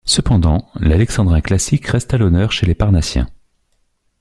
Cependant, 0.07 0.67
l'alexandrin 0.79 1.41
classique 1.41 1.85
reste 1.85 2.15
à 2.15 2.17
l'honneur 2.17 2.51
chez 2.51 2.65
les 2.65 2.73
Parnassiens. 2.73 3.27